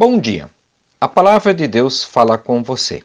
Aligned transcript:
Bom 0.00 0.20
dia. 0.20 0.48
A 1.00 1.08
palavra 1.08 1.52
de 1.52 1.66
Deus 1.66 2.04
fala 2.04 2.38
com 2.38 2.62
você. 2.62 3.02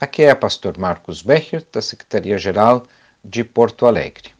Aqui 0.00 0.22
é 0.22 0.34
pastor 0.34 0.78
Marcos 0.78 1.20
Becher, 1.20 1.66
da 1.70 1.82
Secretaria-Geral 1.82 2.84
de 3.22 3.44
Porto 3.44 3.84
Alegre. 3.84 4.30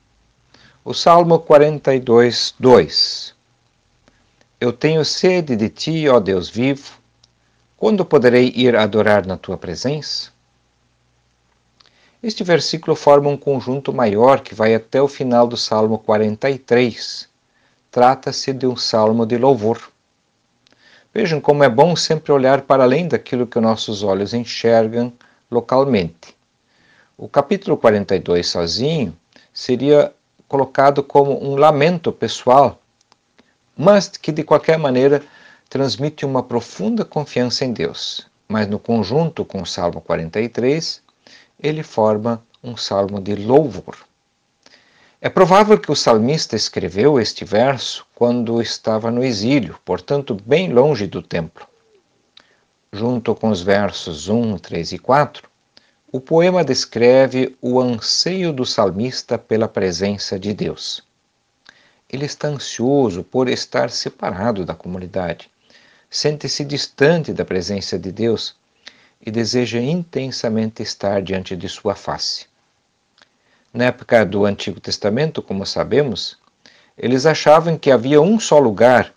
O 0.82 0.94
Salmo 0.94 1.38
42, 1.40 2.54
2. 2.58 3.34
Eu 4.58 4.72
tenho 4.72 5.04
sede 5.04 5.54
de 5.54 5.68
ti, 5.68 6.08
ó 6.08 6.18
Deus 6.18 6.48
vivo. 6.48 6.92
Quando 7.76 8.02
poderei 8.02 8.50
ir 8.56 8.74
adorar 8.74 9.26
na 9.26 9.36
tua 9.36 9.58
presença? 9.58 10.30
Este 12.22 12.42
versículo 12.42 12.96
forma 12.96 13.28
um 13.28 13.36
conjunto 13.36 13.92
maior 13.92 14.40
que 14.40 14.54
vai 14.54 14.74
até 14.74 15.02
o 15.02 15.06
final 15.06 15.46
do 15.46 15.58
Salmo 15.58 15.98
43. 15.98 17.28
Trata-se 17.90 18.54
de 18.54 18.66
um 18.66 18.74
salmo 18.74 19.26
de 19.26 19.36
louvor. 19.36 19.91
Vejam 21.14 21.42
como 21.42 21.62
é 21.62 21.68
bom 21.68 21.94
sempre 21.94 22.32
olhar 22.32 22.62
para 22.62 22.84
além 22.84 23.06
daquilo 23.06 23.46
que 23.46 23.60
nossos 23.60 24.02
olhos 24.02 24.32
enxergam 24.32 25.12
localmente. 25.50 26.34
O 27.18 27.28
capítulo 27.28 27.76
42 27.76 28.48
sozinho 28.48 29.14
seria 29.52 30.12
colocado 30.48 31.02
como 31.02 31.38
um 31.44 31.54
lamento 31.54 32.10
pessoal, 32.10 32.80
mas 33.76 34.08
que 34.08 34.32
de 34.32 34.42
qualquer 34.42 34.78
maneira 34.78 35.22
transmite 35.68 36.24
uma 36.24 36.42
profunda 36.42 37.04
confiança 37.04 37.64
em 37.64 37.72
Deus. 37.74 38.26
Mas 38.48 38.66
no 38.66 38.78
conjunto 38.78 39.44
com 39.44 39.60
o 39.60 39.66
Salmo 39.66 40.00
43, 40.00 41.02
ele 41.62 41.82
forma 41.82 42.42
um 42.64 42.74
salmo 42.74 43.20
de 43.20 43.34
louvor. 43.34 43.96
É 45.24 45.28
provável 45.28 45.78
que 45.78 45.92
o 45.92 45.94
salmista 45.94 46.56
escreveu 46.56 47.20
este 47.20 47.44
verso 47.44 48.04
quando 48.12 48.60
estava 48.60 49.08
no 49.08 49.22
exílio, 49.22 49.78
portanto, 49.84 50.36
bem 50.44 50.72
longe 50.72 51.06
do 51.06 51.22
templo. 51.22 51.64
Junto 52.92 53.32
com 53.32 53.48
os 53.48 53.62
versos 53.62 54.28
1, 54.28 54.58
3 54.58 54.90
e 54.90 54.98
4, 54.98 55.48
o 56.10 56.20
poema 56.20 56.64
descreve 56.64 57.56
o 57.62 57.80
anseio 57.80 58.52
do 58.52 58.66
salmista 58.66 59.38
pela 59.38 59.68
presença 59.68 60.40
de 60.40 60.52
Deus. 60.52 61.04
Ele 62.10 62.24
está 62.24 62.48
ansioso 62.48 63.22
por 63.22 63.48
estar 63.48 63.92
separado 63.92 64.64
da 64.64 64.74
comunidade, 64.74 65.48
sente-se 66.10 66.64
distante 66.64 67.32
da 67.32 67.44
presença 67.44 67.96
de 67.96 68.10
Deus 68.10 68.56
e 69.24 69.30
deseja 69.30 69.78
intensamente 69.78 70.82
estar 70.82 71.22
diante 71.22 71.54
de 71.54 71.68
sua 71.68 71.94
face. 71.94 72.50
Na 73.72 73.86
época 73.86 74.24
do 74.26 74.44
Antigo 74.44 74.78
Testamento, 74.78 75.40
como 75.40 75.64
sabemos, 75.64 76.38
eles 76.96 77.24
achavam 77.24 77.78
que 77.78 77.90
havia 77.90 78.20
um 78.20 78.38
só 78.38 78.58
lugar 78.58 79.14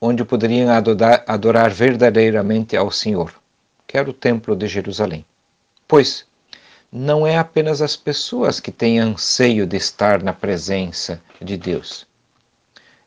onde 0.00 0.24
poderiam 0.24 0.70
adorar, 0.70 1.24
adorar 1.26 1.70
verdadeiramente 1.70 2.76
ao 2.76 2.92
Senhor, 2.92 3.34
que 3.86 3.98
era 3.98 4.08
o 4.08 4.12
Templo 4.12 4.54
de 4.54 4.68
Jerusalém. 4.68 5.24
Pois 5.88 6.24
não 6.92 7.26
é 7.26 7.36
apenas 7.36 7.82
as 7.82 7.96
pessoas 7.96 8.60
que 8.60 8.70
têm 8.70 9.00
anseio 9.00 9.66
de 9.66 9.76
estar 9.76 10.22
na 10.22 10.32
presença 10.32 11.20
de 11.40 11.56
Deus. 11.56 12.06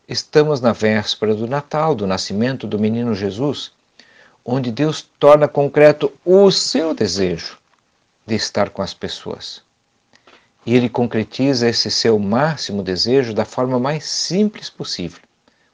Estamos 0.08 0.60
na 0.60 0.74
véspera 0.74 1.34
do 1.34 1.48
Natal, 1.48 1.96
do 1.96 2.06
nascimento 2.06 2.68
do 2.68 2.78
menino 2.78 3.16
Jesus, 3.16 3.72
onde 4.44 4.72
Deus 4.72 5.10
torna 5.18 5.48
concreto 5.48 6.12
o 6.26 6.52
seu 6.52 6.94
desejo 6.94 7.58
de 8.28 8.36
estar 8.36 8.70
com 8.72 8.82
as 8.82 8.94
pessoas. 8.94 9.64
E 10.64 10.76
ele 10.76 10.90
concretiza 10.90 11.68
esse 11.68 11.90
seu 11.90 12.20
máximo 12.20 12.84
desejo 12.84 13.34
da 13.34 13.46
forma 13.46 13.80
mais 13.80 14.06
simples 14.06 14.70
possível, 14.70 15.20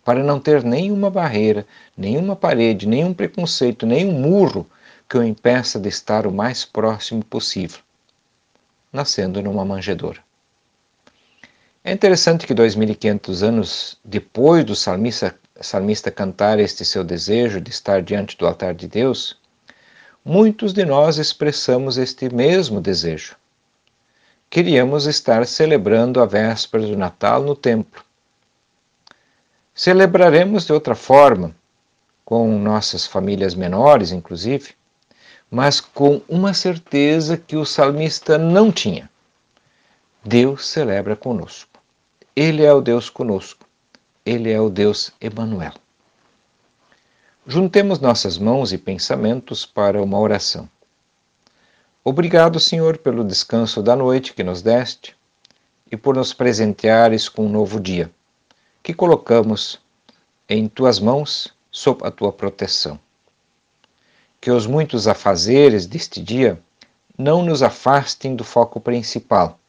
para 0.05 0.23
não 0.23 0.39
ter 0.39 0.63
nenhuma 0.63 1.09
barreira, 1.09 1.67
nenhuma 1.97 2.37
parede, 2.37 2.87
nenhum 2.87 3.13
preconceito, 3.13 3.85
nenhum 3.85 4.13
murro 4.13 4.65
que 5.09 5.17
o 5.17 5.23
impeça 5.23 5.77
de 5.77 5.89
estar 5.89 6.25
o 6.25 6.31
mais 6.31 6.63
próximo 6.63 7.23
possível, 7.23 7.79
nascendo 8.91 9.41
numa 9.41 9.65
manjedoura. 9.65 10.21
É 11.83 11.91
interessante 11.91 12.47
que 12.47 12.55
2.500 12.55 13.41
anos 13.43 13.99
depois 14.03 14.63
do 14.63 14.75
salmista, 14.75 15.37
salmista 15.59 16.11
cantar 16.11 16.59
este 16.59 16.85
seu 16.85 17.03
desejo 17.03 17.59
de 17.59 17.71
estar 17.71 18.01
diante 18.01 18.37
do 18.37 18.47
altar 18.47 18.73
de 18.73 18.87
Deus, 18.87 19.37
muitos 20.23 20.71
de 20.71 20.85
nós 20.85 21.17
expressamos 21.17 21.97
este 21.97 22.33
mesmo 22.33 22.79
desejo 22.79 23.35
queríamos 24.49 25.05
estar 25.05 25.45
celebrando 25.45 26.21
a 26.21 26.25
véspera 26.25 26.85
do 26.85 26.97
Natal 26.97 27.43
no 27.43 27.55
templo. 27.55 28.03
Celebraremos 29.73 30.65
de 30.65 30.73
outra 30.73 30.95
forma, 30.95 31.55
com 32.25 32.57
nossas 32.59 33.05
famílias 33.05 33.55
menores, 33.55 34.11
inclusive, 34.11 34.75
mas 35.49 35.79
com 35.79 36.21
uma 36.27 36.53
certeza 36.53 37.37
que 37.37 37.55
o 37.55 37.65
salmista 37.65 38.37
não 38.37 38.71
tinha. 38.71 39.09
Deus 40.23 40.67
celebra 40.67 41.15
conosco. 41.15 41.79
Ele 42.35 42.63
é 42.63 42.73
o 42.73 42.81
Deus 42.81 43.09
conosco. 43.09 43.65
Ele 44.25 44.51
é 44.51 44.59
o 44.59 44.69
Deus 44.69 45.13
Emanuel. 45.21 45.73
Juntemos 47.45 47.99
nossas 47.99 48.37
mãos 48.37 48.73
e 48.73 48.77
pensamentos 48.77 49.65
para 49.65 50.03
uma 50.03 50.19
oração. 50.19 50.69
Obrigado, 52.09 52.57
Senhor, 52.57 52.97
pelo 52.97 53.21
descanso 53.21 53.83
da 53.83 53.93
noite 53.93 54.33
que 54.33 54.41
nos 54.41 54.61
deste 54.61 55.13
e 55.91 55.97
por 55.97 56.15
nos 56.15 56.31
presenteares 56.31 57.27
com 57.27 57.45
um 57.45 57.49
novo 57.49 57.81
dia, 57.81 58.09
que 58.81 58.93
colocamos 58.93 59.77
em 60.47 60.69
tuas 60.69 61.01
mãos 61.01 61.53
sob 61.69 62.07
a 62.07 62.09
tua 62.09 62.31
proteção. 62.31 62.97
Que 64.39 64.49
os 64.49 64.65
muitos 64.65 65.05
afazeres 65.05 65.85
deste 65.85 66.23
dia 66.23 66.57
não 67.17 67.43
nos 67.43 67.61
afastem 67.61 68.37
do 68.37 68.43
foco 68.45 68.79
principal, 68.79 69.59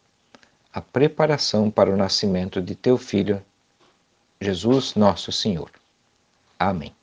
a 0.73 0.81
preparação 0.81 1.69
para 1.73 1.91
o 1.91 1.97
nascimento 1.97 2.63
de 2.63 2.77
teu 2.77 2.97
Filho, 2.97 3.45
Jesus, 4.41 4.95
nosso 4.95 5.33
Senhor. 5.33 5.73
Amém. 6.57 6.95